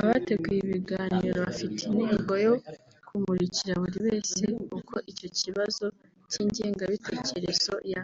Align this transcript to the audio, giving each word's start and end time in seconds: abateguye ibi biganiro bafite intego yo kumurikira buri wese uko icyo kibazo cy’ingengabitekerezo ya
abateguye 0.00 0.58
ibi 0.60 0.72
biganiro 0.76 1.36
bafite 1.46 1.80
intego 1.90 2.32
yo 2.44 2.54
kumurikira 3.06 3.72
buri 3.82 3.98
wese 4.06 4.44
uko 4.78 4.94
icyo 5.10 5.28
kibazo 5.38 5.86
cy’ingengabitekerezo 6.30 7.74
ya 7.92 8.02